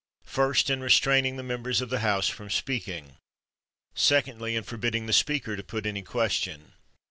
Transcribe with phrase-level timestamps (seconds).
[0.25, 3.17] First, in restraining the members of the House from speaking.
[3.93, 6.73] Secondly, in forbid ding the Speaker to put any question.